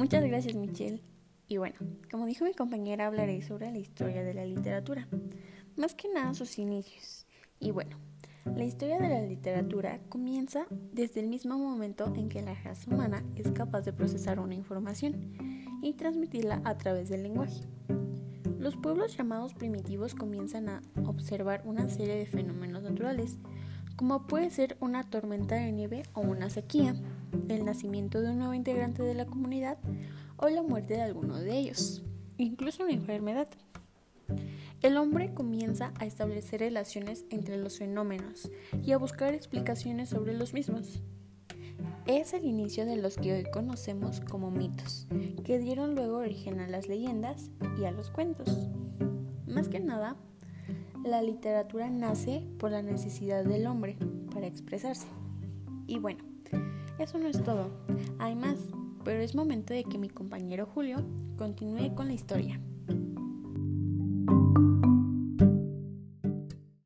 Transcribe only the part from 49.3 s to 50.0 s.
Más que